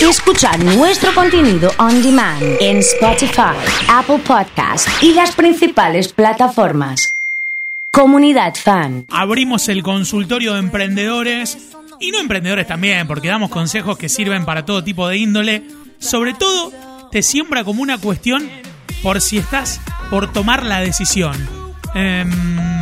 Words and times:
Escucha 0.00 0.56
nuestro 0.56 1.14
contenido 1.14 1.70
on 1.78 2.02
demand 2.02 2.42
en 2.58 2.78
Spotify, 2.78 3.54
Apple 3.86 4.18
Podcast 4.26 4.88
y 5.02 5.12
las 5.12 5.32
principales 5.36 6.14
plataformas. 6.14 7.14
Comunidad 7.92 8.54
Fan. 8.54 9.04
Abrimos 9.10 9.68
el 9.68 9.82
consultorio 9.82 10.54
de 10.54 10.60
emprendedores 10.60 11.72
y 12.00 12.12
no 12.12 12.18
emprendedores 12.18 12.66
también, 12.66 13.06
porque 13.06 13.28
damos 13.28 13.50
consejos 13.50 13.98
que 13.98 14.08
sirven 14.08 14.46
para 14.46 14.64
todo 14.64 14.82
tipo 14.82 15.06
de 15.06 15.18
índole. 15.18 15.64
Sobre 15.98 16.32
todo, 16.32 16.72
te 17.12 17.20
siembra 17.22 17.62
como 17.62 17.82
una 17.82 17.98
cuestión 17.98 18.48
por 19.02 19.20
si 19.20 19.36
estás 19.36 19.82
por 20.08 20.32
tomar 20.32 20.64
la 20.64 20.80
decisión. 20.80 21.59
Em, 21.94 22.28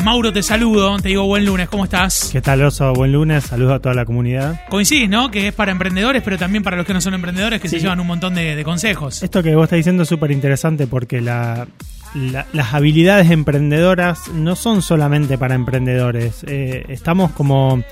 Mauro, 0.05 0.33
te 0.33 0.43
saludo, 0.43 0.99
te 0.99 1.09
digo 1.09 1.25
buen 1.25 1.45
lunes, 1.47 1.69
¿cómo 1.69 1.85
estás? 1.85 2.29
¿Qué 2.31 2.43
tal, 2.43 2.63
Oso? 2.63 2.93
Buen 2.93 3.13
lunes, 3.13 3.45
saludos 3.45 3.75
a 3.77 3.79
toda 3.81 3.95
la 3.95 4.05
comunidad. 4.05 4.61
Coincidís, 4.69 5.09
¿no? 5.09 5.31
Que 5.31 5.49
es 5.49 5.55
para 5.55 5.73
emprendedores, 5.73 6.23
pero 6.23 6.37
también 6.37 6.63
para 6.63 6.77
los 6.77 6.85
que 6.87 6.93
no 6.93 7.01
son 7.01 7.15
emprendedores, 7.15 7.61
que 7.61 7.69
se 7.69 7.81
llevan 7.81 8.01
un 8.01 8.07
montón 8.07 8.35
de, 8.35 8.55
de 8.55 8.65
consejos. 8.65 9.23
Esto 9.23 9.43
que 9.43 9.55
vos 9.55 9.65
estás 9.65 9.79
diciendo 9.79 10.03
es 10.03 10.09
súper 10.09 10.31
interesante 10.31 10.87
porque 10.87 11.21
la- 11.23 11.67
la- 12.15 12.47
las 12.53 12.75
habilidades 12.75 13.31
emprendedoras 13.31 14.29
no 14.29 14.57
son 14.57 14.83
solamente 14.83 15.39
para 15.39 15.55
emprendedores. 15.55 16.45
Eh, 16.47 16.85
estamos 16.89 17.31
como, 17.33 17.83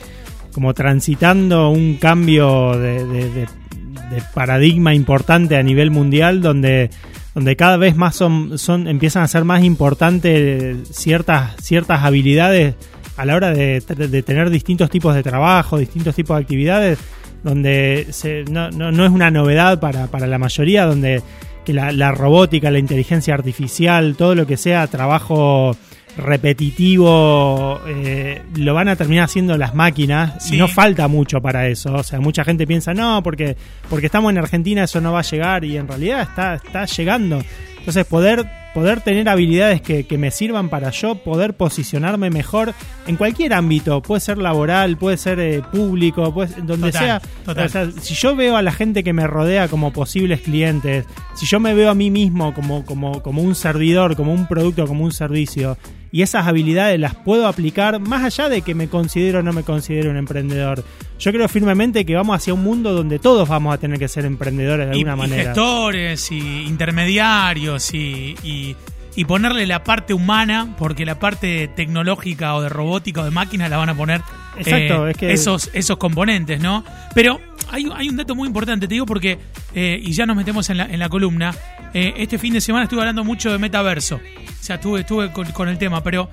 como 0.53 0.75
transitando 0.75 1.71
un 1.71 1.97
cambio 1.97 2.79
de- 2.79 3.05
de 3.07 4.23
paradigma 4.35 4.95
importante 4.95 5.57
a 5.57 5.63
nivel 5.63 5.91
mundial 5.91 6.41
donde, 6.41 6.91
donde 7.37 7.55
cada 7.55 7.77
vez 7.77 7.95
más 7.95 8.17
son, 8.17 8.59
son, 8.59 8.89
empiezan 8.89 9.23
a 9.23 9.29
ser 9.29 9.45
más 9.45 9.63
importantes 9.63 10.89
ciertas, 10.91 11.55
ciertas 11.63 12.03
habilidades 12.03 12.75
a 13.19 13.27
la 13.27 13.37
hora 13.37 13.51
de, 13.53 13.81
tener 14.27 14.49
distintos 14.51 14.89
tipos 14.91 15.15
de 15.15 15.23
trabajo, 15.23 15.77
distintos 15.79 16.15
tipos 16.15 16.35
de 16.37 16.43
actividades, 16.43 16.99
donde 17.45 18.07
se- 18.11 18.45
no, 18.51 18.71
no- 18.71 18.91
no 18.91 19.05
es 19.05 19.11
una 19.13 19.31
novedad 19.31 19.79
para, 19.81 20.07
para 20.07 20.27
la 20.27 20.39
mayoría, 20.39 20.87
donde 20.87 21.23
que 21.67 21.73
la 21.75 22.11
robótica, 22.13 22.71
la 22.71 22.79
inteligencia 22.79 23.35
artificial, 23.35 24.15
todo 24.17 24.35
lo 24.35 24.47
que 24.47 24.57
sea 24.57 24.87
trabajo 24.87 25.77
repetitivo, 26.17 27.81
eh, 27.87 28.43
lo 28.57 28.75
van 28.75 28.89
a 28.89 28.97
terminar 28.97 29.25
haciendo 29.25 29.57
las 29.57 29.75
máquinas 29.75 30.35
Sí. 30.45 30.55
y 30.57 30.59
no 30.59 30.69
falta 30.69 31.09
mucho 31.09 31.41
para 31.41 31.67
eso. 31.69 31.95
O 31.95 32.03
sea, 32.03 32.21
mucha 32.21 32.45
gente 32.45 32.67
piensa, 32.67 32.95
no, 32.95 33.23
porque, 33.23 33.57
porque 33.89 34.07
estamos 34.07 34.31
en 34.33 34.39
Argentina 34.39 34.85
eso 34.85 35.01
no 35.01 35.13
va 35.13 35.21
a 35.21 35.23
llegar 35.23 35.65
y 35.65 35.77
en 35.77 35.89
realidad 35.89 36.23
está, 36.23 36.55
está 36.55 36.85
llegando. 36.87 37.43
Entonces, 37.79 38.05
poder, 38.05 38.45
poder 38.75 39.01
tener 39.01 39.29
habilidades 39.29 39.81
que, 39.81 40.05
que 40.09 40.19
me 40.19 40.33
sirvan 40.33 40.69
para 40.69 40.91
yo 40.91 41.15
poder 41.23 41.55
posicionarme 41.55 42.31
mejor 42.31 42.75
en 43.07 43.15
cualquier 43.15 43.53
ámbito, 43.55 44.03
puede 44.03 44.21
ser 44.21 44.39
laboral, 44.39 44.97
puede 44.97 45.17
ser 45.17 45.39
eh, 45.39 45.63
público, 45.71 46.35
puede 46.35 46.49
ser- 46.49 46.67
donde 46.67 46.91
Total, 46.91 47.05
sea. 47.05 47.23
total. 47.45 47.67
O 47.67 47.69
sea, 47.69 47.91
si 48.01 48.15
yo 48.15 48.35
veo 48.35 48.57
a 48.57 48.63
la 48.63 48.73
gente 48.73 49.05
que 49.05 49.13
me 49.13 49.27
rodea 49.29 49.69
como 49.69 49.93
posibles 49.93 50.41
clientes, 50.41 51.05
si 51.37 51.47
yo 51.47 51.61
me 51.61 51.75
veo 51.75 51.89
a 51.91 51.95
mí 51.95 52.11
mismo 52.11 52.53
como, 52.55 52.85
como, 52.85 53.23
como 53.23 53.41
un 53.41 53.55
servidor, 53.55 54.17
como 54.17 54.33
un 54.33 54.49
producto, 54.49 54.85
como 54.89 55.05
un 55.05 55.13
servicio, 55.13 55.79
y 56.13 56.23
esas 56.23 56.47
habilidades 56.47 56.99
las 57.01 57.15
puedo 57.15 57.47
aplicar 57.49 57.99
más 58.01 58.25
allá 58.25 58.49
de 58.49 58.63
que 58.63 58.75
me 58.75 58.89
considero 58.89 59.41
o 59.41 59.43
no 59.43 59.53
me 59.53 59.63
considero 59.65 60.11
un 60.11 60.17
emprendedor. 60.17 60.85
Yo 61.19 61.33
creo 61.33 61.49
firmemente 61.49 62.05
que 62.07 62.15
vamos 62.15 62.37
hacia 62.37 62.55
un 62.55 62.63
mundo 62.63 62.93
donde 62.93 63.19
todos 63.19 63.49
vamos 63.49 63.75
a 63.75 63.79
tener 63.79 63.99
que 63.99 64.09
ser 64.09 64.25
emprendedores 64.25 64.89
de 64.91 64.97
y, 64.97 65.01
alguna 65.01 65.15
y 65.15 65.29
manera. 65.29 65.45
gestores 65.51 66.31
y 66.33 66.65
intermediarios 67.11 67.93
y, 67.95 68.35
y- 68.43 68.77
y 69.19 69.25
ponerle 69.25 69.67
la 69.67 69.83
parte 69.83 70.13
humana, 70.13 70.75
porque 70.79 71.07
la 71.07 71.19
parte 71.19 71.69
tecnológica 71.69 72.55
o 72.55 72.61
de 72.61 72.69
robótica 72.69 73.23
o 73.23 73.25
de 73.25 73.31
máquina 73.31 73.67
la 73.67 73.79
van 73.79 73.89
a 73.89 73.95
poner 73.95 74.21
eh, 74.21 74.61
Exacto, 74.61 75.09
es 75.09 75.17
que- 75.17 75.33
esos, 75.33 75.71
esos 75.73 75.97
componentes, 75.97 76.61
¿no? 76.61 76.85
Pero 77.15 77.41
hay, 77.71 77.89
hay 77.97 78.11
un 78.11 78.17
dato 78.19 78.35
muy 78.35 78.47
importante, 78.47 78.87
te 78.87 78.93
digo 78.93 79.07
porque, 79.07 79.39
eh, 79.75 79.99
y 80.03 80.13
ya 80.13 80.27
nos 80.27 80.37
metemos 80.37 80.69
en 80.69 80.77
la, 80.77 80.85
en 80.85 80.99
la 80.99 81.09
columna, 81.09 81.55
eh, 81.99 82.13
este 82.19 82.37
fin 82.37 82.53
de 82.53 82.61
semana 82.61 82.85
estuve 82.85 83.01
hablando 83.01 83.25
mucho 83.25 83.51
de 83.51 83.57
metaverso, 83.57 84.17
o 84.17 84.63
sea, 84.63 84.77
estuve, 84.77 85.01
estuve 85.01 85.33
con, 85.33 85.67
el 85.67 85.79
tema, 85.79 86.03
pero 86.03 86.29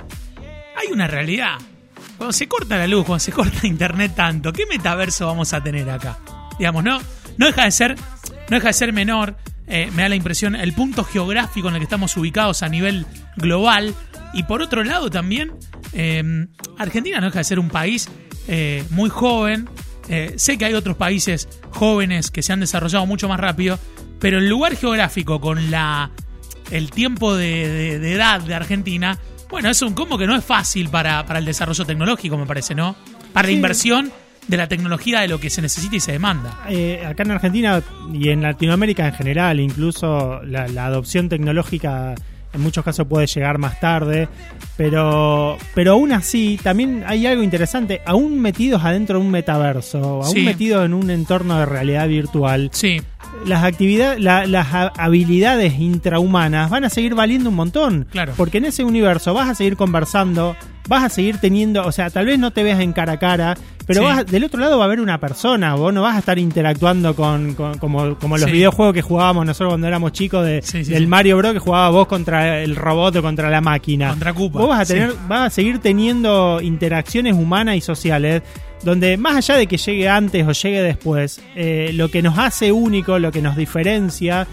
hay 0.76 0.92
una 0.92 1.08
realidad. 1.08 1.58
Cuando 2.18 2.34
se 2.34 2.50
corta 2.50 2.76
la 2.76 2.86
luz, 2.86 3.06
cuando 3.06 3.22
se 3.22 3.32
corta 3.32 3.60
internet 3.66 4.12
tanto, 4.14 4.52
¿qué 4.52 4.66
metaverso 4.66 5.26
vamos 5.26 5.54
a 5.54 5.64
tener 5.64 5.90
acá? 5.90 6.20
Digamos, 6.60 6.84
no, 6.84 7.00
no 7.38 7.46
deja 7.46 7.64
de 7.64 7.72
ser, 7.72 7.96
no 8.50 8.58
deja 8.58 8.68
de 8.68 8.74
ser 8.74 8.92
menor, 8.92 9.38
eh, 9.68 9.90
me 9.96 10.02
da 10.02 10.10
la 10.10 10.16
impresión, 10.16 10.58
el 10.58 10.74
punto 10.74 11.06
geográfico 11.06 11.70
en 11.70 11.76
el 11.76 11.80
que 11.80 11.86
estamos 11.86 12.18
ubicados 12.18 12.62
a 12.62 12.68
nivel 12.68 13.06
global. 13.38 13.96
Y 14.34 14.44
por 14.44 14.62
otro 14.62 14.84
lado 14.84 15.10
también, 15.10 15.54
eh, 15.94 16.46
Argentina 16.78 17.22
no 17.22 17.28
deja 17.28 17.40
de 17.40 17.46
ser 17.46 17.60
un 17.60 17.70
país 17.70 18.10
eh, 18.50 18.84
muy 18.90 19.10
joven. 19.10 19.70
Sé 20.36 20.58
que 20.58 20.66
hay 20.66 20.74
otros 20.74 20.98
países 20.98 21.48
jóvenes 21.72 22.30
que 22.30 22.42
se 22.42 22.52
han 22.52 22.60
desarrollado 22.60 23.06
mucho 23.06 23.30
más 23.30 23.40
rápido, 23.40 23.80
pero 24.24 24.38
el 24.40 24.48
lugar 24.50 24.76
geográfico 24.78 25.40
con 25.42 25.70
la 25.70 26.10
el 26.72 26.90
tiempo 26.92 27.36
de, 27.36 27.68
de- 27.68 28.00
de 28.00 28.14
edad 28.14 28.40
de 28.42 28.56
Argentina, 28.56 29.20
bueno, 29.50 29.70
es 29.70 29.82
un 29.82 29.94
combo 29.94 30.18
que 30.18 30.26
no 30.26 30.34
es 30.36 30.44
fácil 30.46 30.88
para, 30.90 31.26
para 31.26 31.40
el 31.40 31.46
desarrollo 31.46 31.86
tecnológico, 31.86 32.38
me 32.38 32.46
parece, 32.46 32.74
¿no? 32.74 32.96
Para 33.34 33.48
la 33.50 33.54
inversión 33.54 34.12
de 34.48 34.58
la 34.58 34.68
tecnología 34.68 35.20
de 35.20 35.28
lo 35.28 35.40
que 35.40 35.50
se 35.50 35.62
necesita 35.62 35.96
y 35.98 36.00
se 36.00 36.14
demanda. 36.14 36.60
Eh, 36.70 37.04
acá 37.06 37.24
en 37.24 37.32
Argentina 37.32 37.82
y 38.14 38.30
en 38.30 38.42
Latinoamérica 38.42 39.08
en 39.08 39.14
general, 39.14 39.60
incluso 39.60 40.42
la, 40.44 40.68
la 40.70 40.86
adopción 40.86 41.28
tecnológica 41.30 42.16
en 42.54 42.62
muchos 42.62 42.84
casos 42.86 43.08
puede 43.08 43.26
llegar 43.28 43.58
más 43.58 43.80
tarde, 43.80 44.28
pero, 44.78 45.58
pero 45.74 45.94
aún 45.94 46.12
así 46.12 46.60
también 46.62 47.04
hay 47.08 47.26
algo 47.26 47.42
interesante, 47.42 48.02
aún 48.06 48.40
metidos 48.40 48.84
adentro 48.84 49.18
de 49.20 49.26
un 49.26 49.32
metaverso, 49.32 50.22
aún 50.24 50.34
Sí. 50.36 50.42
metidos 50.44 50.86
en 50.86 50.94
un 50.94 51.10
entorno 51.10 51.58
de 51.60 51.66
realidad 51.66 52.08
virtual, 52.08 52.70
Sí, 52.72 53.02
las 53.46 53.64
actividades, 53.64 54.20
la- 54.22 54.46
las 54.46 54.74
ha- 54.74 54.92
habilidades 54.98 55.80
intrahumanas 55.80 56.70
van 56.70 56.84
a 56.86 56.90
seguir 56.90 57.16
valiendo 57.16 57.50
un 57.50 57.56
montón. 57.56 58.08
Claro. 58.12 58.34
Porque 58.38 58.58
en 58.60 58.66
ese 58.66 58.84
universo 58.84 59.34
vas 59.34 59.50
a 59.50 59.56
seguir 59.56 59.76
conversando, 59.78 60.56
vas 60.88 61.04
a 61.04 61.10
seguir 61.10 61.38
teniendo, 61.38 61.86
o 61.86 61.92
sea, 61.92 62.10
tal 62.10 62.26
vez 62.26 62.40
no 62.40 62.52
te 62.52 62.64
veas 62.64 62.80
en 62.80 62.92
cara 62.94 63.14
a 63.14 63.18
cara, 63.20 63.56
pero 63.86 64.02
Sí. 64.02 64.06
vas 64.06 64.26
del 64.26 64.44
otro 64.46 64.60
lado 64.60 64.78
va 64.78 64.86
a 64.86 64.88
haber 64.88 65.00
una 65.02 65.20
persona, 65.20 65.76
vos 65.76 65.94
no 65.94 66.02
vas 66.02 66.16
a 66.16 66.20
estar 66.20 66.40
interactuando 66.40 67.16
con, 67.16 67.54
con- 67.54 67.78
como, 67.78 68.16
como 68.18 68.38
los 68.38 68.46
Sí. 68.46 68.52
videojuegos 68.52 68.94
que 68.94 69.02
jugábamos 69.02 69.46
nosotros 69.46 69.72
cuando 69.72 69.88
éramos 69.88 70.12
chicos 70.14 70.46
de, 70.46 70.62
Sí, 70.62 70.84
del. 70.84 71.08
Mario 71.08 71.38
Bros 71.38 71.54
que 71.54 71.60
jugaba 71.60 71.90
vos 71.90 72.08
contra 72.08 72.62
el 72.62 72.76
robot 72.76 73.16
o 73.18 73.22
contra 73.22 73.50
la 73.50 73.62
máquina. 73.62 74.10
Contra 74.10 74.34
Koopa, 74.34 74.60
Vos 74.60 74.70
vas 74.70 74.82
a 74.82 74.86
tener, 74.94 75.14
vas 75.28 75.48
a 75.48 75.50
seguir 75.50 75.80
teniendo 75.80 76.60
interacciones 76.62 77.34
humanas 77.34 77.76
y 77.76 77.82
sociales 77.82 78.42
donde 78.84 79.18
más 79.18 79.36
allá 79.36 79.58
de 79.58 79.68
que 79.68 79.78
llegue 79.78 80.10
antes 80.10 80.48
o 80.48 80.52
llegue 80.52 80.82
después, 80.82 81.42
eh, 81.56 81.92
lo 81.94 82.10
que 82.10 82.22
nos 82.22 82.38
hace 82.38 82.72
único, 82.72 83.20
lo 83.20 83.32
que 83.32 83.42
nos 83.42 83.56
diferencia, 83.56 84.48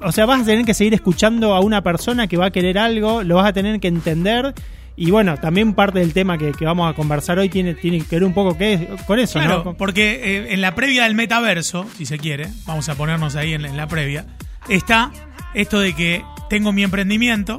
o 0.00 0.12
sea, 0.12 0.26
vas 0.26 0.42
a 0.42 0.44
tener 0.44 0.64
que 0.64 0.74
seguir 0.74 0.94
escuchando 0.94 1.54
a 1.54 1.60
una 1.60 1.82
persona 1.82 2.26
que 2.26 2.36
va 2.36 2.46
a 2.46 2.50
querer 2.50 2.78
algo, 2.78 3.22
lo 3.22 3.36
vas 3.36 3.48
a 3.48 3.52
tener 3.52 3.80
que 3.80 3.88
entender. 3.88 4.54
Y 4.98 5.10
bueno, 5.10 5.36
también 5.36 5.74
parte 5.74 5.98
del 5.98 6.14
tema 6.14 6.38
que, 6.38 6.52
que 6.52 6.64
vamos 6.64 6.90
a 6.90 6.94
conversar 6.94 7.38
hoy 7.38 7.50
tiene, 7.50 7.74
tiene 7.74 8.00
que 8.00 8.16
ver 8.16 8.24
un 8.24 8.32
poco 8.32 8.56
que, 8.56 8.88
con 9.06 9.18
eso, 9.18 9.38
claro, 9.38 9.62
¿no? 9.64 9.76
porque 9.76 10.20
eh, 10.22 10.54
en 10.54 10.60
la 10.62 10.74
previa 10.74 11.04
del 11.04 11.14
metaverso, 11.14 11.86
si 11.96 12.06
se 12.06 12.18
quiere, 12.18 12.48
vamos 12.64 12.88
a 12.88 12.94
ponernos 12.94 13.36
ahí 13.36 13.52
en, 13.52 13.66
en 13.66 13.76
la 13.76 13.88
previa, 13.88 14.26
está 14.68 15.12
esto 15.52 15.80
de 15.80 15.94
que 15.94 16.24
tengo 16.48 16.72
mi 16.72 16.82
emprendimiento 16.82 17.58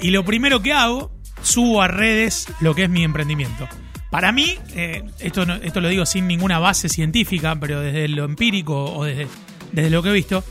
y 0.00 0.10
lo 0.10 0.24
primero 0.24 0.62
que 0.62 0.72
hago, 0.72 1.12
subo 1.42 1.82
a 1.82 1.88
redes 1.88 2.46
lo 2.60 2.74
que 2.74 2.84
es 2.84 2.90
mi 2.90 3.04
emprendimiento. 3.04 3.68
Para 4.14 4.30
mí, 4.30 4.56
eh, 4.76 5.02
esto, 5.18 5.44
no- 5.44 5.56
esto 5.56 5.80
lo 5.80 5.88
digo 5.88 6.06
sin 6.06 6.28
ninguna 6.28 6.60
base 6.60 6.88
científica, 6.88 7.56
pero 7.58 7.80
desde 7.80 8.06
lo 8.06 8.24
empírico 8.24 8.84
o 8.94 9.02
desde, 9.02 9.26
desde 9.72 9.90
lo 9.90 10.04
que 10.04 10.10
he 10.10 10.12
visto, 10.12 10.44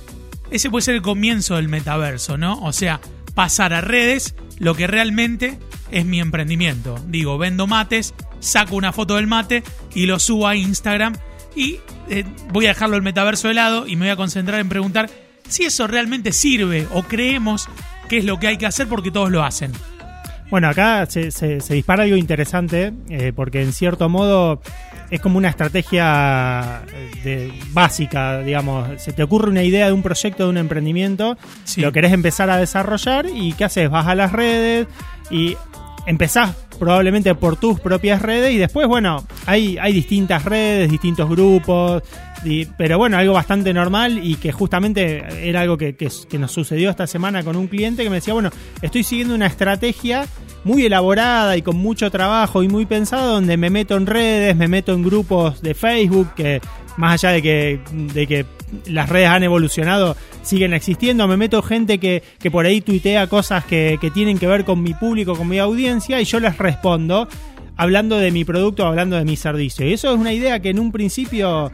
ese 0.51 0.69
puede 0.69 0.81
ser 0.81 0.95
el 0.95 1.01
comienzo 1.01 1.55
del 1.55 1.69
metaverso, 1.69 2.37
¿no? 2.37 2.59
O 2.61 2.73
sea, 2.73 2.99
pasar 3.35 3.73
a 3.73 3.79
redes 3.79 4.35
lo 4.59 4.75
que 4.75 4.85
realmente 4.85 5.57
es 5.91 6.03
mi 6.05 6.19
emprendimiento. 6.19 6.99
Digo, 7.07 7.37
vendo 7.37 7.65
mates, 7.65 8.13
saco 8.41 8.75
una 8.75 8.91
foto 8.91 9.15
del 9.15 9.27
mate 9.27 9.63
y 9.95 10.07
lo 10.07 10.19
subo 10.19 10.45
a 10.49 10.57
Instagram 10.57 11.15
y 11.55 11.79
eh, 12.09 12.25
voy 12.51 12.65
a 12.65 12.69
dejarlo 12.73 12.97
el 12.97 13.01
metaverso 13.01 13.47
de 13.47 13.53
lado 13.53 13.87
y 13.87 13.95
me 13.95 14.07
voy 14.07 14.11
a 14.11 14.17
concentrar 14.17 14.59
en 14.59 14.67
preguntar 14.67 15.09
si 15.47 15.63
eso 15.63 15.87
realmente 15.87 16.33
sirve 16.33 16.85
o 16.91 17.03
creemos 17.03 17.69
que 18.09 18.17
es 18.17 18.25
lo 18.25 18.41
que 18.41 18.47
hay 18.47 18.57
que 18.57 18.65
hacer 18.65 18.89
porque 18.89 19.09
todos 19.09 19.31
lo 19.31 19.41
hacen. 19.41 19.71
Bueno, 20.49 20.69
acá 20.69 21.05
se, 21.07 21.31
se- 21.31 21.61
se 21.61 21.73
dispara 21.73 22.03
algo 22.03 22.15
interesante, 22.15 22.93
eh, 23.09 23.33
porque 23.35 23.61
en 23.63 23.73
cierto 23.73 24.07
modo 24.09 24.61
es 25.09 25.19
como 25.19 25.37
una 25.37 25.49
estrategia 25.49 26.81
eh, 26.93 27.11
de, 27.23 27.53
básica, 27.71 28.39
digamos. 28.39 29.01
Se 29.01 29.13
te 29.13 29.23
ocurre 29.23 29.49
una 29.49 29.63
idea 29.63 29.87
de 29.87 29.93
un 29.93 30.03
proyecto, 30.03 30.43
de 30.43 30.49
un 30.49 30.57
emprendimiento, 30.57 31.37
Sí. 31.63 31.81
lo 31.81 31.91
querés 31.91 32.11
empezar 32.13 32.49
a 32.49 32.57
desarrollar 32.57 33.25
y 33.33 33.53
¿qué 33.53 33.63
haces? 33.65 33.89
Vas 33.89 34.07
a 34.07 34.15
las 34.15 34.31
redes 34.31 34.87
y 35.31 35.55
empezás 36.05 36.55
probablemente 36.79 37.33
por 37.35 37.55
tus 37.55 37.79
propias 37.79 38.21
redes 38.21 38.51
y 38.53 38.57
después, 38.57 38.87
bueno, 38.87 39.25
hay, 39.45 39.77
hay 39.79 39.93
distintas 39.93 40.43
redes, 40.45 40.89
distintos 40.91 41.29
grupos, 41.29 42.03
y- 42.45 42.65
pero 42.77 42.97
bueno, 42.97 43.17
algo 43.17 43.33
bastante 43.33 43.73
normal 43.73 44.19
y 44.23 44.35
que 44.35 44.51
justamente 44.51 45.23
era 45.47 45.61
algo 45.61 45.77
que, 45.77 45.95
nos 46.39 46.51
sucedió 46.51 46.89
esta 46.89 47.07
semana 47.07 47.43
con 47.43 47.55
un 47.55 47.67
cliente 47.67 48.03
que 48.03 48.09
me 48.09 48.17
decía, 48.17 48.33
bueno, 48.33 48.49
estoy 48.81 49.03
siguiendo 49.03 49.35
una 49.35 49.47
estrategia 49.47 50.25
muy 50.63 50.85
elaborada 50.85 51.57
y 51.57 51.61
con 51.61 51.77
mucho 51.77 52.09
trabajo 52.09 52.63
y 52.63 52.67
muy 52.69 52.85
pensado 52.85 53.33
donde 53.33 53.57
me 53.57 53.69
meto 53.69 53.95
en 53.97 54.05
redes, 54.05 54.55
me 54.55 54.67
meto 54.67 54.93
en 54.93 55.03
grupos 55.03 55.61
de 55.61 55.73
Facebook 55.73 56.33
que, 56.35 56.61
más 56.97 57.23
allá 57.23 57.33
de 57.33 57.41
que, 57.41 57.79
de 58.13 58.27
que 58.27 58.45
las 58.87 59.09
redes 59.09 59.29
han 59.29 59.43
evolucionado, 59.43 60.15
siguen 60.41 60.73
existiendo. 60.73 61.27
Me 61.27 61.37
meto 61.37 61.61
gente 61.61 61.99
que, 61.99 62.23
que 62.39 62.49
por 62.49 62.65
ahí 62.65 62.81
tuitea 62.81 63.27
cosas 63.27 63.65
que, 63.65 63.97
que 63.99 64.09
tienen 64.09 64.37
que 64.37 64.47
ver 64.47 64.63
con 64.65 64.81
mi 64.81 64.93
público, 64.93 65.35
con 65.35 65.47
mi 65.49 65.59
audiencia, 65.59 66.19
y 66.21 66.25
yo 66.25 66.39
les 66.39 66.57
respondo 66.57 67.27
hablando 67.75 68.17
de 68.17 68.31
mi 68.31 68.45
producto, 68.45 68.85
hablando 68.85 69.15
de 69.17 69.25
mi 69.25 69.35
servicio. 69.35 69.87
Y 69.87 69.93
eso 69.93 70.13
es 70.13 70.19
una 70.19 70.31
idea 70.31 70.59
que 70.59 70.69
en 70.69 70.79
un 70.79 70.91
principio, 70.91 71.71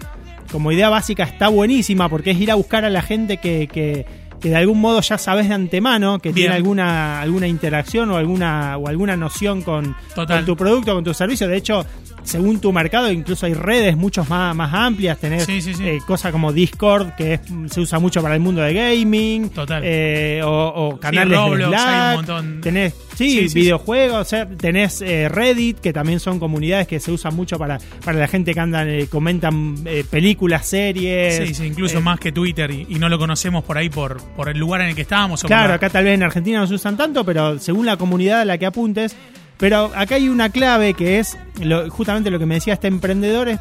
como 0.51 0.71
idea 0.71 0.89
básica, 0.89 1.23
está 1.23 1.47
buenísima, 1.47 2.09
porque 2.09 2.31
es 2.31 2.39
ir 2.39 2.51
a 2.51 2.55
buscar 2.55 2.85
a 2.85 2.89
la 2.89 3.01
gente 3.01 3.37
que, 3.37 3.67
que, 3.67 4.05
que 4.39 4.49
de 4.49 4.55
algún 4.55 4.79
modo 4.79 5.01
ya 5.01 5.17
sabes 5.17 5.47
de 5.47 5.55
antemano, 5.55 6.19
que 6.19 6.29
Bien. 6.29 6.35
tiene 6.35 6.55
alguna, 6.55 7.21
alguna 7.21 7.47
interacción 7.47 8.09
o 8.11 8.17
alguna, 8.17 8.77
o 8.77 8.87
alguna 8.87 9.15
noción 9.15 9.61
con, 9.61 9.95
con 10.15 10.45
tu 10.45 10.55
producto, 10.55 10.93
con 10.93 11.03
tu 11.03 11.13
servicio. 11.13 11.47
De 11.47 11.57
hecho, 11.57 11.85
según 12.23 12.59
tu 12.59 12.71
mercado, 12.71 13.11
incluso 13.11 13.45
hay 13.45 13.53
redes 13.53 13.97
mucho 13.97 14.23
más, 14.25 14.55
más 14.55 14.73
amplias. 14.73 15.17
Tenés 15.17 15.43
Sí, 15.45 15.61
sí, 15.61 15.73
sí. 15.73 15.87
eh, 15.87 15.99
cosas 16.05 16.31
como 16.31 16.53
Discord, 16.53 17.15
que 17.15 17.35
es- 17.35 17.41
se 17.71 17.79
usa 17.81 17.99
mucho 17.99 18.21
para 18.21 18.35
el 18.35 18.41
mundo 18.41 18.61
de 18.61 18.73
gaming. 18.73 19.49
Total. 19.49 19.81
eh, 19.85 20.41
o, 20.43 20.49
o 20.89 20.99
canales 20.99 21.37
Roblox, 21.37 21.57
de 21.57 21.63
hay 21.65 21.71
un 21.71 21.73
Slack. 21.79 22.15
montón. 22.15 22.61
Tenés, 22.61 22.93
sí, 23.15 23.47
videojuegos. 23.53 24.21
o 24.21 24.29
sea, 24.29 24.47
tenés 24.47 25.01
eh, 25.01 25.27
Reddit, 25.29 25.79
que 25.79 25.91
también 25.93 26.19
son 26.19 26.39
comunidades 26.39 26.87
que 26.87 26.99
se 26.99 27.11
usan 27.11 27.35
mucho 27.35 27.57
para, 27.57 27.79
para 28.03 28.19
la 28.19 28.27
gente 28.27 28.53
que 28.53 28.59
andan, 28.59 28.87
eh, 28.89 29.07
comentan 29.07 29.75
eh, 29.85 30.03
películas, 30.09 30.65
series. 30.67 31.57
Sí, 31.57 31.65
incluso 31.65 32.01
más 32.01 32.19
que 32.19 32.31
Twitter 32.31 32.69
y, 32.71 32.85
y 32.89 32.95
no 32.95 33.09
lo 33.09 33.17
conocemos 33.17 33.63
por 33.63 33.77
ahí 33.77 33.89
por, 33.89 34.21
por 34.35 34.49
el 34.49 34.57
lugar 34.59 34.81
en 34.81 34.87
el 34.89 34.95
que 34.95 35.01
estábamos. 35.01 35.43
o 35.43 35.47
Claro, 35.47 35.73
acá 35.73 35.89
tal 35.89 36.03
vez 36.05 36.13
en 36.15 36.23
Argentina 36.23 36.59
no 36.59 36.67
se 36.67 36.75
usan 36.75 36.95
tanto, 36.97 37.23
pero 37.25 37.57
según 37.59 37.85
la 37.85 37.97
comunidad 37.97 38.41
a 38.41 38.45
la 38.45 38.57
que 38.57 38.65
apuntes. 38.65 39.15
Pero 39.59 39.91
acá 39.93 40.15
hay 40.15 40.29
una 40.29 40.49
clave 40.49 40.93
que 40.93 41.19
es 41.19 41.37
lo- 41.61 41.89
justamente 41.89 42.31
lo 42.31 42.39
que 42.39 42.45
me 42.45 42.55
decía 42.55 42.73
este 42.73 42.87
emprendedor. 42.87 43.49
Es, 43.49 43.59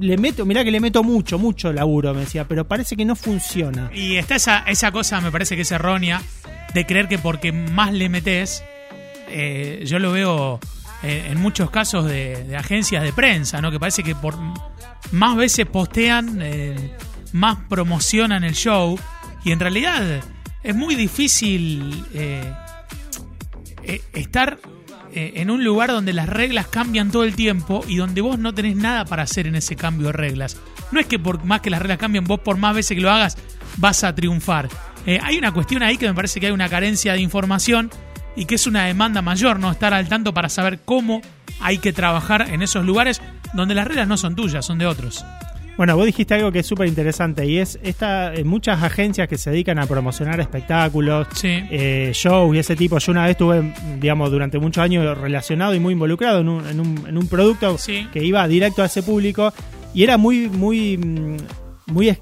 le 0.00 0.16
meto, 0.16 0.46
mirá 0.46 0.64
que 0.64 0.70
le 0.70 0.80
meto 0.80 1.02
mucho, 1.04 1.38
mucho 1.38 1.70
laburo, 1.72 2.14
me 2.14 2.20
decía, 2.20 2.46
pero 2.48 2.66
parece 2.66 2.96
que 2.96 3.04
no 3.04 3.14
funciona. 3.14 3.90
Y 3.94 4.16
está 4.16 4.36
esa, 4.36 4.60
esa 4.60 4.90
cosa, 4.90 5.20
me 5.20 5.30
parece 5.30 5.54
que 5.54 5.62
es 5.62 5.70
errónea, 5.72 6.22
de 6.72 6.86
creer 6.86 7.08
que 7.08 7.18
porque 7.18 7.52
más 7.52 7.92
le 7.92 8.08
metes, 8.08 8.64
eh, 9.28 9.82
yo 9.84 9.98
lo 9.98 10.12
veo 10.12 10.58
eh, 11.02 11.28
en 11.30 11.38
muchos 11.38 11.70
casos 11.70 12.06
de, 12.06 12.56
agencias 12.56 13.02
de 13.02 13.12
prensa, 13.12 13.60
¿no? 13.60 13.70
Que 13.70 13.78
parece 13.78 14.02
que 14.02 14.14
por 14.14 14.34
más 15.12 15.36
veces 15.36 15.66
postean, 15.66 16.38
eh, 16.40 16.92
más 17.32 17.58
promocionan 17.68 18.44
el 18.44 18.54
show, 18.54 18.98
y 19.44 19.52
en 19.52 19.60
realidad 19.60 20.22
es 20.62 20.74
muy 20.74 20.94
difícil 20.94 22.02
estar 24.14 24.58
eh, 25.12 25.34
en 25.36 25.50
un 25.50 25.64
lugar 25.64 25.90
donde 25.90 26.12
las 26.12 26.28
reglas 26.28 26.66
cambian 26.66 27.10
todo 27.10 27.24
el 27.24 27.34
tiempo 27.34 27.84
y 27.86 27.96
donde 27.96 28.20
vos 28.20 28.38
no 28.38 28.54
tenés 28.54 28.76
nada 28.76 29.04
para 29.04 29.22
hacer 29.22 29.46
en 29.46 29.56
ese 29.56 29.76
cambio 29.76 30.08
de 30.08 30.12
reglas. 30.12 30.56
No 30.92 31.00
es 31.00 31.06
que 31.06 31.18
por 31.18 31.44
más 31.44 31.60
que 31.60 31.70
las 31.70 31.80
reglas 31.80 31.98
cambien, 31.98 32.24
vos 32.24 32.40
por 32.40 32.56
más 32.56 32.74
veces 32.74 32.94
que 32.94 33.00
lo 33.00 33.10
hagas 33.10 33.36
vas 33.76 34.04
a 34.04 34.14
triunfar. 34.14 34.68
Eh, 35.06 35.18
hay 35.22 35.38
una 35.38 35.52
cuestión 35.52 35.82
ahí 35.82 35.96
que 35.96 36.06
me 36.06 36.14
parece 36.14 36.40
que 36.40 36.46
hay 36.46 36.52
una 36.52 36.68
carencia 36.68 37.12
de 37.12 37.20
información 37.20 37.90
y 38.36 38.44
que 38.44 38.56
es 38.56 38.66
una 38.66 38.84
demanda 38.84 39.22
mayor, 39.22 39.58
¿no? 39.58 39.70
Estar 39.70 39.94
al 39.94 40.08
tanto 40.08 40.34
para 40.34 40.48
saber 40.48 40.80
cómo 40.84 41.22
hay 41.60 41.78
que 41.78 41.92
trabajar 41.92 42.48
en 42.50 42.62
esos 42.62 42.84
lugares 42.84 43.20
donde 43.54 43.74
las 43.74 43.86
reglas 43.86 44.08
no 44.08 44.16
son 44.16 44.36
tuyas, 44.36 44.64
son 44.64 44.78
de 44.78 44.86
otros. 44.86 45.24
Bueno, 45.78 45.96
vos 45.96 46.04
dijiste 46.06 46.34
algo 46.34 46.50
que 46.50 46.58
es 46.58 46.66
súper 46.66 46.88
interesante 46.88 47.46
y 47.46 47.58
es 47.58 47.78
esta, 47.84 48.34
eh, 48.34 48.42
muchas 48.42 48.82
agencias 48.82 49.28
que 49.28 49.38
se 49.38 49.50
dedican 49.50 49.78
a 49.78 49.86
promocionar 49.86 50.40
espectáculos, 50.40 51.28
Sí. 51.32 51.48
eh, 51.70 52.10
shows 52.12 52.54
y 52.56 52.58
ese 52.58 52.74
tipo. 52.74 52.98
Yo 52.98 53.12
una 53.12 53.22
vez 53.22 53.30
estuve, 53.30 53.72
digamos, 54.00 54.30
durante 54.32 54.58
muchos 54.58 54.82
años 54.82 55.16
relacionado 55.16 55.74
y 55.76 55.78
muy 55.80 55.92
involucrado 55.92 56.40
en 56.40 56.48
un, 56.48 56.66
en 56.66 56.80
un, 56.80 57.04
en 57.08 57.16
un 57.16 57.28
producto 57.28 57.78
Sí. 57.78 58.08
que 58.12 58.24
iba 58.24 58.46
directo 58.48 58.82
a 58.82 58.86
ese 58.86 59.04
público 59.04 59.52
y 59.94 60.02
era 60.02 60.16
muy, 60.18 60.48
muy, 60.48 60.98
mm, 60.98 61.36
muy, 61.92 62.16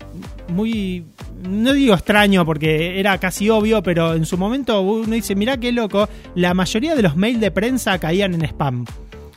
muy, 0.49 1.07
no 1.49 1.73
digo 1.73 1.95
extraño 1.95 2.45
porque 2.45 3.01
era 3.01 3.17
casi 3.17 3.49
obvio, 3.49 3.83
pero 3.83 4.15
en 4.15 4.27
su 4.27 4.37
momento 4.37 4.83
uno 4.83 5.15
dice, 5.15 5.35
mirá 5.35 5.57
qué 5.57 5.73
loco, 5.73 6.11
la 6.35 6.53
mayoría 6.53 6.95
de 6.95 7.03
los 7.03 7.17
mails 7.17 7.41
de 7.41 7.51
prensa 7.51 7.99
caían 7.99 8.35
en 8.35 8.43
spam. 8.45 8.85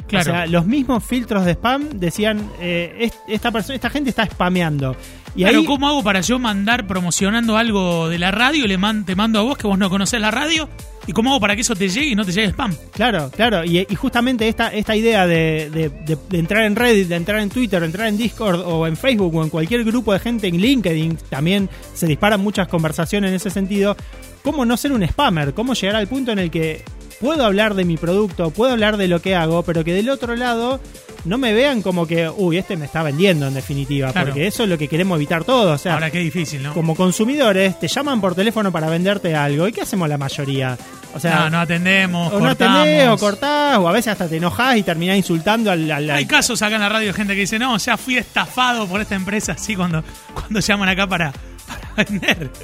Claro. 0.10 0.32
O 0.32 0.36
sea, 0.36 0.46
los 0.48 0.66
mismos 0.66 1.04
filtros 1.04 1.46
de 1.46 1.52
spam 1.54 1.90
decían, 2.00 2.50
eh, 2.60 2.96
es- 3.00 3.14
esta 3.28 3.52
persona, 3.52 3.76
esta 3.76 3.90
gente 3.90 4.10
está 4.10 4.26
spameando. 4.26 4.96
Y 5.36 5.44
Claro, 5.44 5.60
ahí, 5.60 5.66
¿cómo 5.66 5.88
hago 5.88 6.04
para 6.04 6.22
yo 6.22 6.40
mandar 6.40 6.88
promocionando 6.88 7.56
algo 7.56 8.10
de 8.10 8.18
la 8.18 8.32
radio? 8.32 8.66
Le 8.68 8.78
man- 8.80 9.06
te 9.06 9.16
mando 9.16 9.40
a 9.40 9.44
vos 9.44 9.58
que 9.58 9.68
vos 9.68 9.78
no 9.78 9.90
conocés 9.90 10.20
la 10.20 10.32
radio. 10.32 10.68
¿Y 11.08 11.12
cómo 11.14 11.32
hago 11.32 11.40
para 11.40 11.56
que 11.56 11.62
eso 11.62 11.76
te 11.76 11.88
llegue 11.90 12.08
y 12.10 12.16
no 12.16 12.26
te 12.26 12.32
llegue 12.32 12.48
spam? 12.50 12.76
Claro, 12.92 13.32
claro. 13.36 13.64
Y, 13.64 13.80
y 13.90 13.96
justamente 13.96 14.48
esta, 14.48 14.68
esta 14.70 14.96
idea 14.96 15.26
de, 15.28 15.70
de- 15.72 15.90
de- 15.90 16.18
de 16.30 16.40
entrar 16.40 16.64
en 16.66 16.76
Reddit, 16.76 17.08
de 17.08 17.16
entrar 17.16 17.40
en 17.40 17.50
Twitter, 17.50 17.80
de 17.80 17.86
entrar 17.86 18.08
en 18.08 18.18
Discord 18.18 18.62
o 18.66 18.86
en 18.88 18.98
Facebook 18.98 19.34
o 19.36 19.44
en 19.44 19.50
cualquier 19.50 19.84
grupo 19.84 20.14
de 20.14 20.20
gente 20.20 20.48
en 20.48 20.58
LinkedIn, 20.60 21.18
también 21.30 21.70
se 21.94 22.06
disparan 22.08 22.42
muchas 22.42 22.68
conversaciones 22.68 23.30
en 23.30 23.36
ese 23.36 23.50
sentido. 23.50 23.96
¿Cómo 24.44 24.66
no 24.66 24.78
ser 24.78 24.92
un 24.92 25.08
spammer? 25.08 25.54
¿Cómo 25.54 25.74
llegar 25.74 25.96
al 25.96 26.08
punto 26.08 26.32
en 26.32 26.40
el 26.40 26.52
que 26.52 26.84
puedo 27.20 27.46
hablar 27.46 27.76
de 27.76 27.86
mi 27.86 27.98
producto, 27.98 28.52
puedo 28.52 28.72
hablar 28.72 28.98
de 28.98 29.08
lo 29.08 29.22
que 29.22 29.36
hago, 29.36 29.64
pero 29.64 29.84
que 29.84 29.94
del 29.94 30.10
otro 30.10 30.36
lado 30.36 30.80
no 31.26 31.38
me 31.38 31.54
vean 31.54 31.82
como 31.82 32.08
que, 32.08 32.30
uy, 32.30 32.58
este 32.58 32.78
me 32.78 32.86
está 32.86 33.04
vendiendo 33.04 33.48
en 33.48 33.54
definitiva? 33.54 34.12
Claro. 34.14 34.28
Porque 34.28 34.48
eso 34.48 34.64
es 34.64 34.70
lo 34.70 34.78
que 34.78 34.88
queremos 34.88 35.18
evitar 35.18 35.44
todos. 35.44 35.76
O 35.76 35.78
sea, 35.78 35.96
Ahora 35.96 36.10
qué 36.12 36.20
difícil, 36.20 36.64
¿no? 36.64 36.74
como 36.74 36.96
consumidores, 36.96 37.78
te 37.80 37.88
llaman 37.90 38.22
por 38.22 38.36
teléfono 38.36 38.72
para 38.72 38.90
venderte 38.90 39.36
algo. 39.36 39.68
¿Y 39.68 39.74
qué 39.74 39.82
hacemos 39.82 40.08
la 40.08 40.18
mayoría? 40.18 40.78
O 41.14 41.20
sea, 41.20 41.40
no, 41.40 41.50
no 41.50 41.60
atendemos, 41.62 42.32
o 42.32 42.40
no 42.40 42.46
cortamos. 42.48 42.80
atendés, 42.82 43.08
o 43.10 43.18
cortás, 43.18 43.78
o 43.80 43.90
a 43.90 43.92
veces 43.92 44.12
hasta 44.14 44.28
te 44.30 44.38
enojás 44.38 44.78
y 44.78 44.84
terminás 44.84 45.18
insultando 45.18 45.72
al. 45.72 45.92
al- 45.92 46.10
al- 46.10 46.18
Hay 46.18 46.26
casos 46.26 46.62
acá 46.62 46.76
en 46.76 46.82
la 46.82 46.90
radio 46.90 47.08
de 47.08 47.14
gente 47.14 47.34
que 47.34 47.42
dice, 47.42 47.58
no, 47.60 47.78
ya 47.78 47.98
fui 47.98 48.16
estafado 48.18 48.88
por 48.88 49.02
esta 49.02 49.16
empresa 49.16 49.54
así 49.54 49.76
cuando, 49.76 50.04
cuando 50.34 50.60
llaman 50.60 50.88
acá 50.88 51.08
para, 51.08 51.34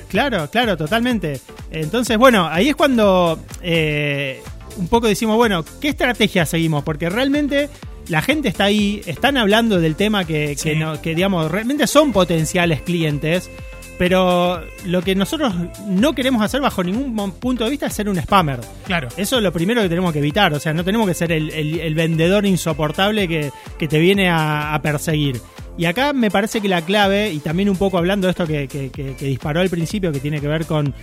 Claro, 0.09 0.49
claro, 0.51 0.77
totalmente. 0.77 1.39
Entonces, 1.71 2.17
bueno, 2.17 2.47
ahí 2.49 2.69
es 2.69 2.75
cuando 2.75 3.39
eh, 3.61 4.41
un 4.77 4.87
poco 4.87 5.07
decimos, 5.07 5.35
bueno, 5.37 5.63
¿qué 5.81 5.89
estrategia 5.89 6.45
seguimos? 6.45 6.83
Porque 6.83 7.09
realmente 7.09 7.69
la 8.07 8.21
gente 8.21 8.49
está 8.49 8.65
ahí, 8.65 9.01
están 9.05 9.37
hablando 9.37 9.79
del 9.79 9.95
tema 9.95 10.25
que, 10.25 10.49
que, 10.61 10.73
Sí. 10.73 10.75
no- 10.75 11.01
que, 11.01 11.15
digamos, 11.15 11.49
realmente 11.51 11.87
son 11.87 12.11
potenciales 12.13 12.81
clientes. 12.81 13.49
Pero 13.97 14.61
lo 14.85 15.01
que 15.01 15.15
nosotros 15.15 15.53
no 15.88 16.13
queremos 16.13 16.41
hacer 16.43 16.59
bajo 16.59 16.83
ningún 16.83 17.31
punto 17.31 17.63
de 17.63 17.69
vista 17.69 17.85
es 17.85 17.93
ser 17.93 18.09
un 18.09 18.21
spammer. 18.21 18.59
Claro. 18.85 19.07
Eso 19.15 19.38
es 19.38 19.43
lo 19.43 19.53
primero 19.53 19.81
que 19.81 19.88
tenemos 19.88 20.11
que 20.11 20.19
evitar. 20.19 20.53
O 20.53 20.59
sea, 20.59 20.73
no 20.73 20.83
tenemos 20.83 21.07
que 21.07 21.13
ser 21.13 21.31
el, 21.31 21.49
el- 21.51 21.79
el 21.79 21.95
vendedor 21.95 22.45
insoportable 22.45 23.25
que, 23.29 23.51
que 23.79 23.88
te 23.88 23.97
viene 23.99 24.29
a, 24.29 24.73
a 24.73 24.81
perseguir. 24.81 25.39
Y 25.77 25.86
acá 25.86 26.13
me 26.13 26.31
parece 26.31 26.62
que 26.62 26.69
la 26.69 26.81
clave, 26.83 27.31
y 27.33 27.39
también 27.39 27.69
un 27.69 27.75
poco 27.75 27.98
hablando 27.98 28.27
de 28.27 28.31
esto 28.31 28.48
que, 28.48 28.68
que- 28.68 28.89
que- 28.92 29.13
disparó 29.25 29.60
al 29.60 29.70
principio, 29.70 30.12
que 30.13 30.20
tiene 30.22 30.39
que 30.39 30.48
ver 30.48 30.65
con, 30.65 30.94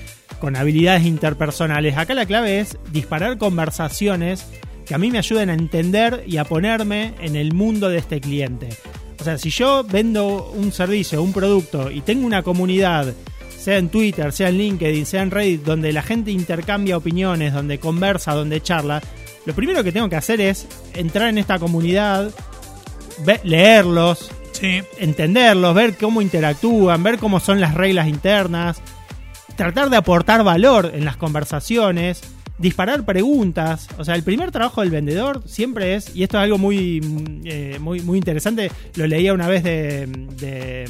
con 0.40 0.56
habilidades 0.56 1.04
interpersonales, 1.04 1.96
acá 1.98 2.14
la 2.14 2.24
clave 2.24 2.60
es 2.60 2.78
disparar 2.90 3.36
conversaciones 3.36 4.46
que 4.86 4.94
a 4.94 4.98
mí 4.98 5.10
me 5.10 5.18
ayuden 5.18 5.50
a 5.50 5.54
entender 5.54 6.24
y 6.26 6.38
a 6.38 6.44
ponerme 6.44 7.12
en 7.20 7.36
el 7.36 7.52
mundo 7.52 7.88
de 7.90 7.98
este 7.98 8.20
cliente. 8.20 8.68
O 9.20 9.24
sea, 9.24 9.36
si 9.38 9.50
yo 9.50 9.84
vendo 9.84 10.50
un 10.56 10.72
servicio, 10.72 11.22
un 11.22 11.32
producto 11.34 11.90
y 11.90 12.00
tengo 12.00 12.26
una 12.26 12.42
comunidad, 12.42 13.12
sea 13.56 13.76
en 13.78 13.90
Twitter, 13.90 14.32
sea 14.32 14.48
en 14.48 14.58
LinkedIn, 14.58 15.06
sea 15.06 15.22
en 15.22 15.30
Reddit, 15.30 15.62
donde 15.64 15.92
la 15.92 16.02
gente 16.02 16.32
intercambia 16.32 16.96
opiniones, 16.96 17.52
donde 17.52 17.78
conversa, 17.78 18.34
donde 18.34 18.60
charla, 18.62 19.00
lo 19.44 19.54
primero 19.54 19.84
que 19.84 19.92
tengo 19.92 20.08
que 20.08 20.16
hacer 20.16 20.40
es 20.40 20.66
entrar 20.94 21.28
en 21.28 21.38
esta 21.38 21.58
comunidad, 21.60 22.30
leerlos, 23.44 24.30
Sí. 24.62 24.80
entenderlos, 24.98 25.74
ver 25.74 25.96
cómo 25.98 26.22
interactúan, 26.22 27.02
ver 27.02 27.18
cómo 27.18 27.40
son 27.40 27.60
las 27.60 27.74
reglas 27.74 28.08
internas, 28.08 28.80
tratar 29.56 29.90
de 29.90 29.96
aportar 29.98 30.42
valor 30.44 30.92
en 30.94 31.04
las 31.04 31.16
conversaciones, 31.16 32.22
disparar 32.58 33.04
preguntas. 33.04 33.88
O 33.98 34.04
sea, 34.04 34.14
el 34.14 34.22
primer 34.22 34.50
trabajo 34.52 34.80
del 34.82 34.90
vendedor 34.90 35.42
siempre 35.46 35.94
es, 35.96 36.14
y 36.14 36.22
esto 36.22 36.38
es 36.38 36.44
algo 36.44 36.58
muy, 36.58 37.00
mm, 37.00 37.40
eh, 37.44 37.76
muy, 37.80 38.00
muy 38.00 38.18
interesante, 38.18 38.70
lo 38.94 39.06
leía 39.06 39.32
una 39.34 39.48
vez 39.48 39.62
de, 39.64 40.06
de, 40.06 40.88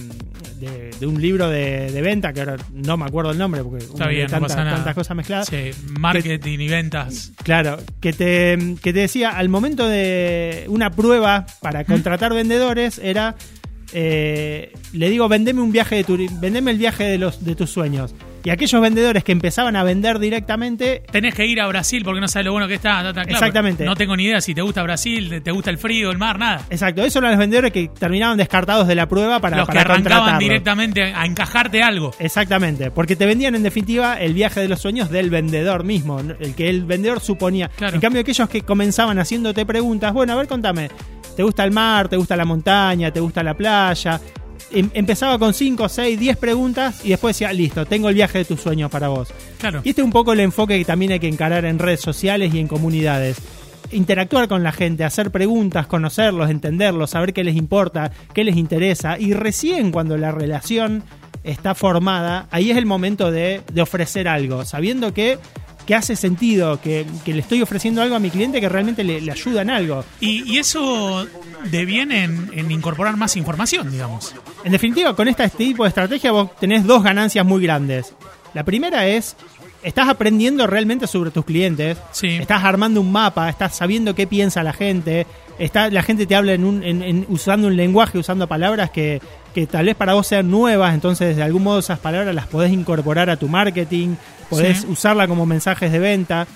de- 0.61 0.91
de 1.01 1.07
un 1.09 1.21
libro 1.21 1.49
de, 1.49 2.01
venta, 2.03 2.33
que 2.33 2.41
ahora 2.41 2.57
no 2.73 2.97
me 2.97 3.07
acuerdo 3.07 3.33
el 3.33 3.39
nombre 3.39 3.65
porque 3.65 3.85
Está 3.85 4.07
no 4.39 4.41
pasa 4.47 4.63
nada. 4.63 4.77
tantas 4.77 4.95
cosas 4.95 5.17
mezcladas. 5.17 5.49
Sí, 5.49 5.71
marketing 5.99 6.59
y 6.61 6.69
ventas. 6.69 7.33
Claro, 7.43 7.79
que 8.01 8.13
te, 8.13 8.57
que 8.81 8.93
te 8.93 9.01
decía, 9.01 9.31
al 9.31 9.49
momento 9.49 9.89
de 9.89 10.67
una 10.69 10.91
prueba 10.91 11.47
para 11.61 11.85
contratar 11.85 12.33
vendedores 12.35 13.01
era, 13.03 13.35
eh, 13.93 14.73
le 14.93 15.11
digo, 15.11 15.29
vendeme 15.29 15.61
un 15.61 15.73
viaje 15.73 15.97
de 15.97 16.07
turi- 16.07 16.41
vendeme 16.41 16.71
el 16.71 16.79
viaje 16.79 17.05
de 17.05 17.19
los 17.19 17.45
de 17.45 17.55
tus 17.55 17.71
sueños. 17.71 18.15
Y 18.45 18.51
aquellos 18.51 18.81
vendedores 18.83 19.23
que 19.23 19.31
empezaban 19.31 19.77
a 19.77 19.85
vender 19.85 20.19
directamente, 20.19 21.05
Tenés 21.13 21.33
que 21.33 21.47
ir 21.47 21.61
a 21.61 21.69
Brasil 21.69 22.03
porque 22.05 22.21
no 22.21 22.27
sabes 22.27 22.47
lo 22.47 22.51
bueno 22.53 22.67
que 22.67 22.75
está. 22.75 22.97
ta, 23.01 23.13
ta, 23.13 23.23
claro, 23.23 23.31
Exactamente. 23.31 23.85
No 23.85 23.95
tengo 23.95 24.17
ni 24.17 24.25
idea 24.25 24.41
si 24.41 24.53
te 24.53 24.63
gusta 24.63 24.83
Brasil, 24.83 25.41
te- 25.45 25.51
gusta 25.53 25.71
el 25.71 25.79
frío, 25.79 26.11
el 26.11 26.19
mar, 26.19 26.41
nada. 26.41 26.63
exacto, 26.69 27.03
esos 27.05 27.17
eran 27.23 27.31
los 27.31 27.39
vendedores 27.39 27.71
que 27.73 27.89
terminaban 27.97 28.37
descartados 28.39 28.89
de 28.89 28.97
la 28.97 29.07
prueba 29.07 29.39
para, 29.39 29.59
Los 29.59 29.69
que 29.69 29.75
para 29.77 29.93
arrancaban 29.95 30.19
contratarlo. 30.19 30.39
directamente 30.41 31.03
a 31.05 31.25
encajarte 31.25 31.85
algo. 31.85 32.11
Exactamente, 32.19 32.91
porque 32.91 33.15
te 33.15 33.27
vendían 33.27 33.55
en 33.55 33.63
definitiva 33.63 34.21
el 34.21 34.35
viaje 34.35 34.59
de 34.59 34.67
los 34.67 34.81
sueños 34.81 35.09
del 35.09 35.31
vendedor 35.31 35.85
mismo, 35.85 36.19
el 36.19 36.55
que 36.57 36.69
el 36.69 36.85
vendedor 36.85 37.21
suponía. 37.21 37.69
Claro. 37.69 37.95
En 37.95 38.01
cambio, 38.01 38.23
aquellos 38.23 38.49
que 38.49 38.63
comenzaban 38.63 39.21
haciéndote 39.21 39.65
preguntas, 39.65 40.13
bueno, 40.13 40.33
a 40.33 40.37
ver, 40.37 40.49
contame, 40.49 40.91
te 41.37 41.43
gusta 41.43 41.65
el 41.65 41.71
mar, 41.71 42.09
te 42.09 42.17
gusta 42.17 42.37
la 42.37 42.45
montaña, 42.45 43.11
te 43.11 43.21
gusta 43.21 43.43
la 43.43 43.55
playa. 43.55 44.21
Em- 44.71 44.91
empezaba 44.95 45.39
con 45.39 45.53
5, 45.53 45.89
6, 45.89 46.19
10 46.19 46.37
preguntas 46.37 47.05
y 47.05 47.11
después 47.11 47.37
decía, 47.37 47.53
listo, 47.53 47.85
tengo 47.85 48.09
el 48.09 48.15
viaje 48.15 48.39
de 48.39 48.45
tus 48.45 48.61
sueños 48.61 48.91
para 48.91 49.09
vos. 49.09 49.29
Claro. 49.59 49.81
Y 49.85 49.91
este 49.91 50.01
es 50.01 50.05
un 50.05 50.13
poco 50.13 50.33
el 50.33 50.41
enfoque 50.41 50.79
que 50.79 50.85
también 50.85 51.13
hay 51.13 51.21
que 51.21 51.29
encarar 51.29 51.65
en 51.65 51.79
redes 51.79 52.01
sociales 52.01 52.55
y 52.55 52.59
en 52.59 52.69
comunidades. 52.69 53.39
Interactuar 53.91 54.49
con 54.49 54.63
la 54.63 54.73
gente, 54.73 55.05
hacer 55.05 55.31
preguntas, 55.31 55.87
conocerlos, 55.87 56.49
entenderlos, 56.49 57.11
saber 57.11 57.35
qué 57.35 57.45
les 57.45 57.57
importa, 57.57 58.11
qué 58.33 58.45
les 58.45 58.57
interesa. 58.57 59.19
Y 59.19 59.35
recién 59.35 59.93
cuando 59.93 60.17
la 60.17 60.33
relación 60.33 61.03
está 61.45 61.75
formada, 61.75 62.47
ahí 62.51 62.71
es 62.71 62.79
el 62.79 62.87
momento 62.87 63.31
de, 63.31 63.61
de 63.71 63.83
ofrecer 63.83 64.29
algo, 64.29 64.65
sabiendo 64.65 65.13
que, 65.13 65.39
que 65.87 65.95
hace 65.95 66.15
sentido, 66.17 66.81
que, 66.81 67.07
que 67.25 67.33
le 67.35 67.41
estoy 67.41 67.61
ofreciendo 67.63 68.03
algo 68.03 68.15
a 68.15 68.19
mi 68.19 68.31
cliente 68.31 68.61
que 68.61 68.69
realmente 68.69 69.03
le, 69.05 69.21
le 69.21 69.33
ayuda 69.33 69.63
en 69.63 69.71
algo. 69.71 70.05
Y, 70.21 70.43
y 70.53 70.59
eso 70.59 71.27
deviene 71.71 72.25
en, 72.25 72.51
en 72.55 72.71
incorporar 72.71 73.17
más 73.17 73.37
información, 73.37 73.91
digamos. 73.91 74.35
En 74.65 74.73
definitiva, 74.73 75.15
con 75.17 75.29
este 75.29 75.49
tipo 75.51 75.83
de 75.85 75.89
estrategia 75.89 76.33
vos 76.33 76.55
tenés 76.61 76.85
dos 76.85 77.03
ganancias 77.03 77.45
muy 77.45 77.63
grandes. 77.63 78.15
La 78.55 78.65
primera 78.65 79.07
es, 79.07 79.37
estás 79.83 80.09
aprendiendo 80.09 80.67
realmente 80.67 81.07
sobre 81.07 81.31
tus 81.31 81.45
clientes, 81.45 81.99
Sí. 82.13 82.29
estás 82.29 82.63
armando 82.65 83.01
un 83.01 83.11
mapa, 83.11 83.49
estás 83.49 83.75
sabiendo 83.77 84.15
qué 84.15 84.27
piensa 84.27 84.63
la 84.63 84.73
gente, 84.73 85.27
está, 85.59 85.89
la 85.91 86.03
gente 86.03 86.27
te 86.27 86.37
habla 86.37 86.53
en 86.53 86.65
un, 86.65 86.83
en- 86.83 87.03
en- 87.03 87.27
usando 87.29 87.67
un 87.69 87.77
lenguaje, 87.77 88.19
usando 88.19 88.47
palabras 88.47 88.91
que, 88.91 89.21
que 89.55 89.67
tal 89.67 89.87
vez 89.87 89.97
para 89.97 90.15
vos 90.15 90.27
sean 90.27 90.51
nuevas, 90.51 90.95
entonces 90.95 91.35
de 91.37 91.43
algún 91.43 91.63
modo 91.65 91.79
esas 91.81 91.99
palabras 91.99 92.35
las 92.35 92.47
podés 92.47 92.73
incorporar 92.73 93.31
a 93.31 93.37
tu 93.37 93.49
marketing, 93.49 94.15
podés 94.57 94.81
Sí. 94.81 94.87
usarla 94.89 95.27
como 95.29 95.47
mensajes 95.47 95.91
de 95.93 95.99
venta. 95.99 96.47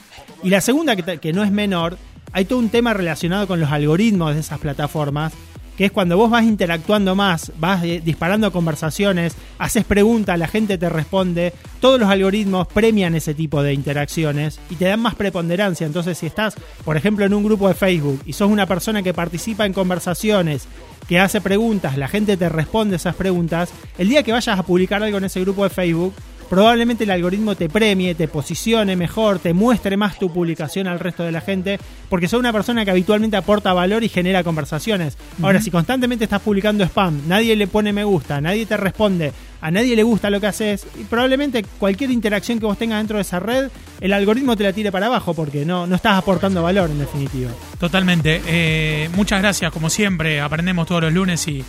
Y 0.43 0.51
la 0.51 0.61
segunda, 0.61 0.95
que, 0.97 1.19
que 1.19 1.33
no 1.33 1.43
es 1.43 1.51
menor, 1.51 1.99
hay 2.33 2.45
todo 2.45 2.59
un 2.59 2.69
tema 2.69 2.93
relacionado 2.95 3.47
con 3.47 3.61
los 3.61 3.71
algoritmos 3.71 4.35
de 4.35 4.41
esas 4.41 4.59
plataformas, 4.59 5.33
que 5.77 5.85
es 5.87 5.93
cuando 5.93 6.17
vos 6.17 6.31
vas 6.31 6.45
interactuando 6.45 7.15
más, 7.15 7.53
vas 7.59 7.85
eh, 7.85 8.01
disparando 8.03 8.51
conversaciones, 8.51 9.35
haces 9.59 9.85
preguntas, 9.85 10.39
la 10.39 10.49
gente 10.49 10.79
te 10.79 10.89
responde, 10.89 11.53
todos 11.81 12.01
los 12.01 12.09
algoritmos 12.09 12.67
premian 12.69 13.15
ese 13.15 13.35
tipo 13.35 13.63
de 13.63 13.75
interacciones 13.75 14.59
y 14.71 14.77
te 14.77 14.87
dan 14.87 15.01
más 15.01 15.15
preponderancia. 15.15 15.87
Entonces, 15.87 16.17
si 16.17 16.27
estás, 16.27 16.55
por 16.85 16.97
ejemplo, 16.97 17.27
en 17.27 17.35
un 17.35 17.45
grupo 17.45 17.69
de 17.69 17.75
Facebook 17.75 18.23
y 18.25 18.33
sos 18.33 18.51
una 18.51 18.65
persona 18.67 19.03
que 19.03 19.13
participa 19.13 19.67
en 19.67 19.75
conversaciones, 19.75 20.67
que 21.09 21.21
hace 21.21 21.41
preguntas, 21.43 21.99
la 21.99 22.09
gente 22.09 22.37
te 22.39 22.49
responde 22.49 22.97
esas 22.97 23.15
preguntas, 23.15 23.69
el 23.99 24.09
día 24.09 24.23
que 24.23 24.33
vayas 24.33 24.59
a 24.59 24.63
publicar 24.63 25.03
algo 25.03 25.19
en 25.19 25.25
ese 25.25 25.41
grupo 25.43 25.63
de 25.65 25.71
Facebook, 25.71 26.15
probablemente 26.49 27.05
el 27.05 27.11
algoritmo 27.11 27.55
te 27.55 27.69
premie, 27.69 28.15
te 28.15 28.29
posicione 28.29 28.97
mejor, 28.97 29.39
te 29.39 29.53
muestre 29.53 29.97
más 29.97 30.19
tu 30.19 30.33
publicación 30.33 30.87
al 30.87 31.01
resto 31.01 31.23
de 31.23 31.33
la 31.33 31.41
gente, 31.41 31.79
porque 32.09 32.29
sos 32.29 32.41
una 32.41 32.53
persona 32.53 32.85
que 32.85 32.91
habitualmente 32.91 33.37
aporta 33.37 33.73
valor 33.73 34.05
y 34.05 34.09
genera 34.09 34.45
conversaciones. 34.45 35.17
Ahora, 35.43 35.61
si 35.61 35.71
constantemente 35.71 36.25
estás 36.25 36.41
publicando 36.43 36.85
spam, 36.85 37.23
nadie 37.29 37.57
le 37.57 37.67
pone 37.67 37.93
me 37.93 38.05
gusta, 38.05 38.41
nadie 38.41 38.67
te 38.67 38.77
responde, 38.77 39.33
a 39.61 39.71
nadie 39.71 39.97
le 39.97 40.03
gusta 40.03 40.31
lo 40.31 40.41
que 40.41 40.47
haces, 40.47 40.87
y 40.99 41.05
probablemente 41.05 41.65
cualquier 41.79 42.11
interacción 42.11 42.59
que 42.59 42.67
vos 42.67 42.79
tengas 42.79 42.99
dentro 42.99 43.17
de 43.17 43.23
esa 43.23 43.41
red, 43.41 43.71
el 44.01 44.13
algoritmo 44.13 44.57
te 44.57 44.65
la 44.65 44.73
tire 44.73 44.93
para 44.93 45.07
abajo, 45.07 45.35
porque 45.35 45.65
no, 45.65 45.87
no 45.87 45.97
estás 45.97 46.19
aportando 46.19 46.63
valor 46.63 46.91
en 46.91 46.99
definitiva. 46.99 47.51
Totalmente. 47.79 48.43
Eh, 48.47 49.09
muchas 49.15 49.41
gracias, 49.41 49.73
como 49.73 49.91
siempre, 49.91 50.41
aprendemos 50.41 50.87
todos 50.87 51.03
los 51.03 51.13
lunes 51.13 51.47
y, 51.49 51.65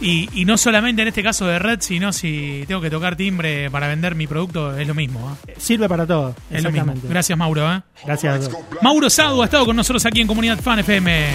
y, 0.00 0.28
y 0.32 0.44
no 0.44 0.56
solamente 0.56 1.02
en 1.02 1.08
este 1.08 1.22
caso 1.22 1.46
de 1.46 1.58
red, 1.58 1.80
sino 1.80 2.12
si 2.12 2.64
tengo 2.66 2.80
que 2.80 2.90
tocar 2.90 3.16
timbre 3.16 3.70
para 3.70 3.88
vender 3.88 4.14
mi 4.14 4.26
producto, 4.26 4.76
es 4.76 4.86
lo 4.86 4.94
mismo. 4.94 5.36
¿eh? 5.46 5.54
Sirve 5.58 5.88
para 5.88 6.06
todo. 6.06 6.34
Es 6.50 6.62
lo 6.62 6.72
mismo. 6.72 6.94
Gracias, 7.04 7.38
Mauro. 7.38 7.72
¿eh? 7.72 7.82
Gracias 8.04 8.34
a 8.34 8.50
todos. 8.50 8.64
Mauro 8.82 9.08
Sadu 9.10 9.42
ha 9.42 9.44
estado 9.44 9.64
con 9.64 9.76
nosotros 9.76 10.04
aquí 10.06 10.20
en 10.20 10.26
Comunidad 10.26 10.58
Fan 10.60 10.80
FM. 10.80 11.32